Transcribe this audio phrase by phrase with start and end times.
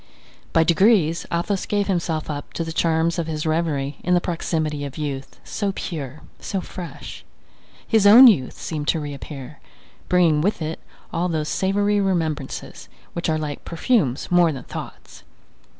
[0.51, 4.83] By degrees Athos gave himself up to the charms of his reverie in the proximity
[4.83, 7.23] of youth, so pure, so fresh.
[7.87, 9.59] His own youth seemed to reappear,
[10.09, 10.79] bringing with it
[11.13, 15.21] all those savoury remembrances, which are like perfumes more than thoughts.